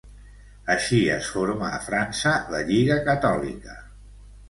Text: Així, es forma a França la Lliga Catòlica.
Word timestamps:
Així, 0.75 1.01
es 1.17 1.29
forma 1.35 1.69
a 1.75 1.83
França 1.91 2.35
la 2.57 2.65
Lliga 2.73 3.01
Catòlica. 3.13 3.81